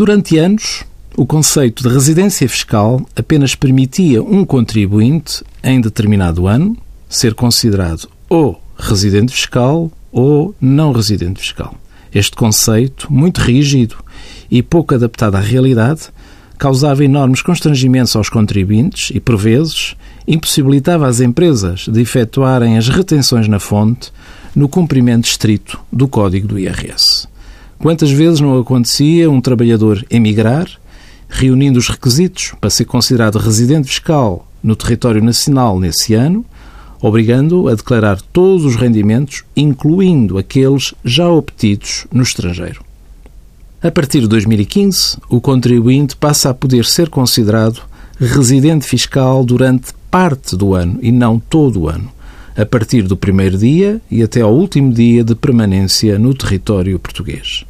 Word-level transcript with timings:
Durante 0.00 0.38
anos, 0.38 0.82
o 1.14 1.26
conceito 1.26 1.82
de 1.82 1.90
residência 1.90 2.48
fiscal 2.48 3.06
apenas 3.14 3.54
permitia 3.54 4.22
um 4.22 4.46
contribuinte, 4.46 5.44
em 5.62 5.78
determinado 5.78 6.46
ano, 6.46 6.74
ser 7.06 7.34
considerado 7.34 8.08
ou 8.26 8.58
residente 8.78 9.30
fiscal 9.30 9.92
ou 10.10 10.54
não 10.58 10.90
residente 10.92 11.40
fiscal. 11.40 11.74
Este 12.14 12.34
conceito, 12.34 13.12
muito 13.12 13.42
rígido 13.42 13.96
e 14.50 14.62
pouco 14.62 14.94
adaptado 14.94 15.34
à 15.34 15.40
realidade, 15.40 16.08
causava 16.56 17.04
enormes 17.04 17.42
constrangimentos 17.42 18.16
aos 18.16 18.30
contribuintes 18.30 19.14
e, 19.14 19.20
por 19.20 19.36
vezes, 19.36 19.96
impossibilitava 20.26 21.08
as 21.08 21.20
empresas 21.20 21.86
de 21.86 22.00
efetuarem 22.00 22.78
as 22.78 22.88
retenções 22.88 23.46
na 23.46 23.58
fonte 23.58 24.10
no 24.56 24.66
cumprimento 24.66 25.26
estrito 25.26 25.78
do 25.92 26.08
Código 26.08 26.48
do 26.48 26.58
IRS. 26.58 27.28
Quantas 27.82 28.10
vezes 28.10 28.40
não 28.40 28.58
acontecia 28.58 29.30
um 29.30 29.40
trabalhador 29.40 30.04
emigrar, 30.10 30.68
reunindo 31.30 31.78
os 31.78 31.88
requisitos 31.88 32.52
para 32.60 32.68
ser 32.68 32.84
considerado 32.84 33.38
residente 33.38 33.88
fiscal 33.88 34.46
no 34.62 34.76
território 34.76 35.24
nacional 35.24 35.80
nesse 35.80 36.12
ano, 36.12 36.44
obrigando-o 37.00 37.68
a 37.68 37.74
declarar 37.74 38.20
todos 38.20 38.66
os 38.66 38.76
rendimentos, 38.76 39.44
incluindo 39.56 40.36
aqueles 40.36 40.92
já 41.02 41.26
obtidos 41.26 42.06
no 42.12 42.22
estrangeiro. 42.22 42.84
A 43.82 43.90
partir 43.90 44.20
de 44.20 44.28
2015, 44.28 45.16
o 45.30 45.40
contribuinte 45.40 46.14
passa 46.14 46.50
a 46.50 46.54
poder 46.54 46.84
ser 46.84 47.08
considerado 47.08 47.80
residente 48.18 48.84
fiscal 48.84 49.42
durante 49.42 49.94
parte 50.10 50.54
do 50.54 50.74
ano 50.74 50.98
e 51.00 51.10
não 51.10 51.38
todo 51.38 51.80
o 51.80 51.88
ano, 51.88 52.12
a 52.54 52.66
partir 52.66 53.04
do 53.04 53.16
primeiro 53.16 53.56
dia 53.56 54.02
e 54.10 54.22
até 54.22 54.42
ao 54.42 54.54
último 54.54 54.92
dia 54.92 55.24
de 55.24 55.34
permanência 55.34 56.18
no 56.18 56.34
território 56.34 56.98
português. 56.98 57.64